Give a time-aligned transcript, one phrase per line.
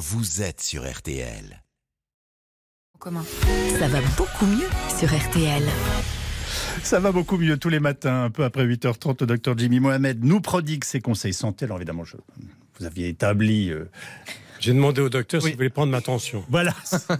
[0.00, 1.62] vous êtes sur RTL.
[2.98, 3.22] commun.
[3.78, 5.62] Ça va beaucoup mieux sur RTL.
[6.82, 9.20] Ça va beaucoup mieux tous les matins, un peu après 8h30.
[9.20, 11.66] Le docteur Jimmy Mohamed nous prodigue ses conseils santé.
[11.66, 12.16] Alors évidemment, je,
[12.78, 13.70] vous aviez établi.
[13.70, 13.90] euh,
[14.60, 15.48] J'ai demandé au docteur Oui.
[15.48, 16.44] s'il voulait prendre ma tension.
[16.48, 16.72] Voilà.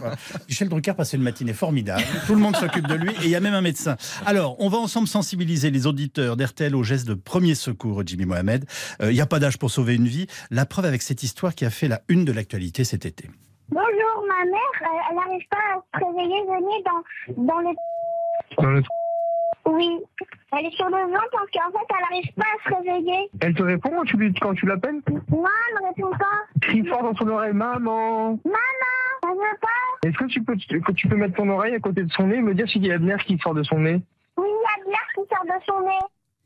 [0.48, 2.02] Michel Drucker passe une matinée formidable.
[2.26, 3.96] Tout le monde s'occupe de lui et il y a même un médecin.
[4.26, 8.64] Alors, on va ensemble sensibiliser les auditeurs d'RTL au geste de premier secours, Jimmy Mohamed.
[9.00, 10.26] Euh, Il n'y a pas d'âge pour sauver une vie.
[10.50, 13.30] La preuve avec cette histoire qui a fait la une de l'actualité cet été.
[13.70, 17.74] Bonjour, ma mère, euh, elle n'arrive pas à se réveiller, venez dans, dans le...
[18.62, 18.82] Dans le-
[19.70, 20.00] Oui,
[20.52, 23.30] elle est sur le ventre parce qu'en fait, elle n'arrive pas à se réveiller.
[23.40, 25.00] Elle te répond quand tu, lui- quand tu l'appelles?
[25.10, 26.46] Non, elle ne répond pas.
[26.62, 28.58] Crie fort dans son oreille, maman Maman,
[29.24, 30.08] elle veut pas.
[30.08, 32.36] Est-ce que tu peux, que tu peux mettre ton oreille à côté de son nez
[32.36, 34.00] et me dire s'il y a de l'air qui sort de son nez?
[34.38, 35.98] Oui, il y a de l'air qui sort de son nez.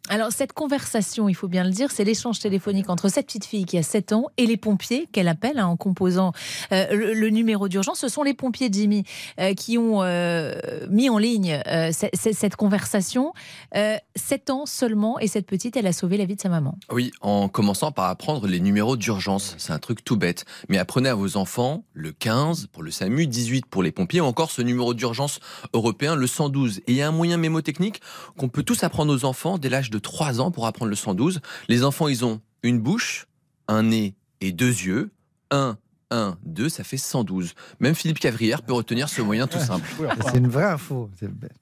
[0.09, 3.65] Alors, cette conversation, il faut bien le dire, c'est l'échange téléphonique entre cette petite fille
[3.65, 6.33] qui a 7 ans et les pompiers qu'elle appelle hein, en composant
[6.73, 8.01] euh, le, numéro d'urgence.
[8.01, 9.05] Ce sont les pompiers, Jimmy,
[9.38, 10.55] euh, qui ont euh,
[10.91, 13.33] mis en ligne cette conversation.
[13.77, 16.77] Euh, 7 ans seulement, et cette petite, elle a sauvé la vie de sa maman.
[16.91, 19.55] Oui, en commençant par apprendre les numéros d'urgence.
[19.59, 20.44] C'est un truc tout bête.
[20.69, 24.25] Mais apprenez à vos enfants le 15 pour le SAMU, 18 pour les pompiers, ou
[24.25, 25.39] encore ce numéro d'urgence
[25.75, 26.78] européen, le 112.
[26.78, 28.00] Et il y a un moyen mémotechnique
[28.37, 31.40] qu'on peut tous apprendre aux enfants dès l'âge de 3 ans pour apprendre le 112.
[31.68, 33.28] Les enfants, ils ont une bouche,
[33.68, 35.12] un nez et deux yeux.
[35.50, 35.76] 1,
[36.10, 37.54] 1, 2, ça fait 112.
[37.80, 39.88] Même Philippe Cavrière peut retenir ce moyen tout simple.
[40.26, 41.10] C'est une vraie info.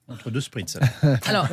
[0.08, 0.78] Entre deux spritz.
[1.26, 1.46] Alors,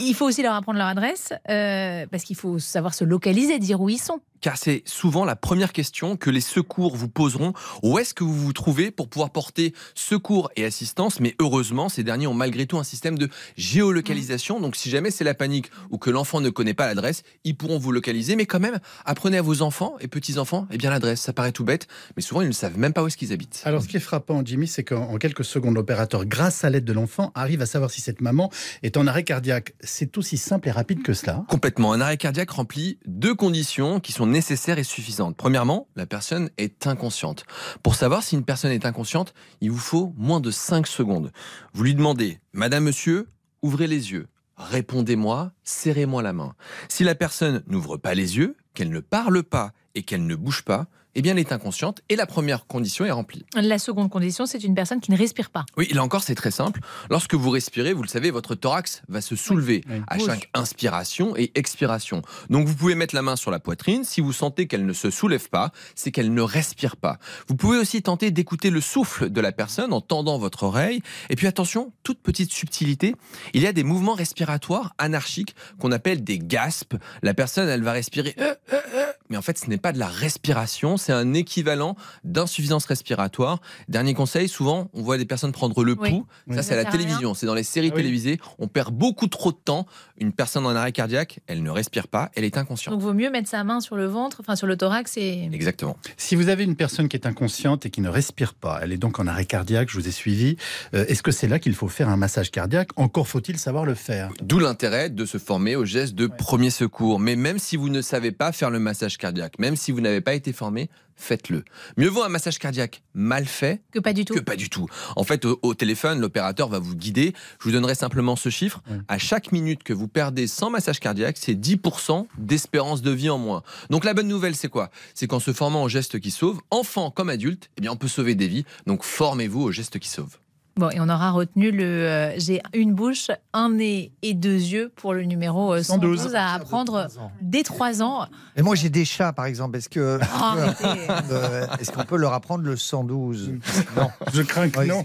[0.00, 3.80] il faut aussi leur apprendre leur adresse, euh, parce qu'il faut savoir se localiser, dire
[3.80, 4.20] où ils sont.
[4.46, 7.52] Car c'est souvent la première question que les secours vous poseront.
[7.82, 11.18] Où est-ce que vous vous trouvez pour pouvoir porter secours et assistance?
[11.18, 14.60] Mais heureusement, ces derniers ont malgré tout un système de géolocalisation.
[14.60, 17.78] Donc si jamais c'est la panique ou que l'enfant ne connaît pas l'adresse, ils pourront
[17.78, 18.36] vous localiser.
[18.36, 21.22] Mais quand même, apprenez à vos enfants et petits-enfants eh bien l'adresse.
[21.22, 23.62] Ça paraît tout bête, mais souvent ils ne savent même pas où est-ce qu'ils habitent.
[23.64, 26.84] Alors, ce qui est frappant, Jimmy, c'est qu'en en quelques secondes, l'opérateur, grâce à l'aide
[26.84, 28.52] de l'enfant, arrive à savoir si cette maman
[28.84, 29.74] est en arrêt cardiaque.
[29.80, 31.44] C'est aussi simple et rapide que cela.
[31.48, 31.92] Complètement.
[31.92, 35.34] Un arrêt cardiaque remplit deux conditions qui sont nécessaires et suffisantes.
[35.34, 37.46] Premièrement, la personne est inconsciente.
[37.82, 39.32] Pour savoir si une personne est inconsciente,
[39.62, 41.32] il vous faut moins de 5 secondes.
[41.72, 43.30] Vous lui demandez, Madame, Monsieur,
[43.62, 44.28] ouvrez les yeux.
[44.58, 46.54] Répondez-moi, serrez-moi la main.
[46.90, 50.64] Si la personne n'ouvre pas les yeux, qu'elle ne parle pas et qu'elle ne bouge
[50.64, 50.86] pas,
[51.16, 53.44] eh bien elle est inconsciente et la première condition est remplie.
[53.54, 55.64] La seconde condition, c'est une personne qui ne respire pas.
[55.76, 56.80] Oui, là encore, c'est très simple.
[57.10, 60.02] Lorsque vous respirez, vous le savez, votre thorax va se soulever Oui.
[60.06, 62.22] à chaque inspiration et expiration.
[62.50, 64.04] Donc, vous pouvez mettre la main sur la poitrine.
[64.04, 67.18] Si vous sentez qu'elle ne se soulève pas, c'est qu'elle ne respire pas.
[67.48, 71.00] Vous pouvez aussi tenter d'écouter le souffle de la personne en tendant votre oreille.
[71.30, 73.14] Et puis, attention, toute petite subtilité,
[73.54, 76.94] il y a des mouvements respiratoires anarchiques qu'on appelle des gaspes.
[77.22, 79.98] La personne, elle va respirer, euh, euh, euh, mais en fait, ce n'est pas de
[79.98, 83.60] la respiration, c'est un équivalent d'insuffisance respiratoire.
[83.88, 86.10] Dernier conseil, souvent, on voit des personnes prendre le Oui.
[86.10, 86.26] pouls.
[86.48, 86.56] Oui.
[86.56, 88.02] Ça, c'est à la télévision, c'est dans les séries Ah oui.
[88.02, 88.38] télévisées.
[88.58, 89.86] On perd beaucoup trop de temps.
[90.18, 92.94] Une personne en arrêt cardiaque, elle ne respire pas, elle est inconsciente.
[92.94, 95.48] Donc, vaut mieux mettre sa main sur le ventre, enfin sur le thorax et.
[95.52, 95.96] Exactement.
[96.16, 98.96] Si vous avez une personne qui est inconsciente et qui ne respire pas, elle est
[98.98, 100.56] donc en arrêt cardiaque, je vous ai suivi,
[100.94, 102.90] euh, est-ce que c'est là qu'il faut faire un massage cardiaque?
[102.96, 104.30] Encore faut-il savoir le faire.
[104.42, 107.18] D'où l'intérêt de se former au geste de premier secours.
[107.20, 110.20] Mais même si vous ne savez pas faire le massage cardiaque, même si vous n'avez
[110.20, 111.64] pas été formé, faites-le.
[111.96, 114.34] Mieux vaut un massage cardiaque mal fait Que pas du tout.
[114.34, 114.86] que pas du tout.
[115.16, 117.32] En fait, au, au téléphone, l'opérateur va vous guider.
[117.58, 118.82] Je vous donnerai simplement ce chiffre.
[119.08, 123.38] À chaque minute que vous perdez sans massage cardiaque, c'est 10% d'espérance de vie en
[123.38, 123.62] moins.
[123.90, 124.90] Donc la bonne nouvelle, c'est quoi?
[125.14, 128.08] C'est qu'en se formant au geste qui sauve, enfant comme adulte, eh bien, on peut
[128.08, 128.64] sauver des vies.
[128.86, 130.36] Donc formez-vous au geste qui sauve.
[130.78, 134.92] Bon, et on aura retenu le euh, j'ai une bouche, un nez et deux yeux
[134.94, 136.18] pour le numéro euh, 112.
[136.18, 137.08] 112 à apprendre
[137.40, 138.26] dès 3 ans.
[138.56, 139.78] Et moi, j'ai des chats, par exemple.
[139.78, 140.56] Est-ce que Oh,
[141.30, 143.52] euh, est-ce qu'on peut leur apprendre le 112
[143.96, 144.10] Non.
[144.34, 145.02] Je crains que non.